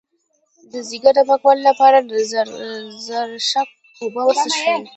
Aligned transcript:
د 0.71 0.73
ځیګر 0.89 1.13
د 1.17 1.19
پاکوالي 1.29 1.63
لپاره 1.69 1.97
د 2.09 2.11
زرشک 3.05 3.69
اوبه 4.01 4.21
وڅښئ 4.25 4.73